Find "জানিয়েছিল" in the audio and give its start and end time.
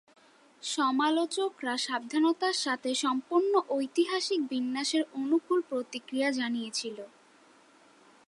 6.31-6.97